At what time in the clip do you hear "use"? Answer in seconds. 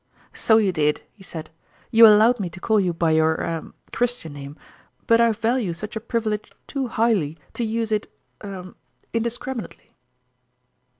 7.63-7.91